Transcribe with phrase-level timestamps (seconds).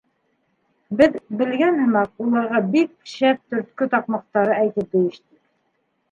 [0.99, 5.25] Беҙ, белгән һымаҡ, уларға бик шәп төрткө таҡмаҡтары әйтеп бейештек.